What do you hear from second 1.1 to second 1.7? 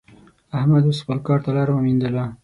کار ته